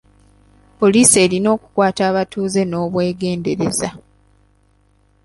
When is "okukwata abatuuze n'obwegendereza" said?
1.55-3.89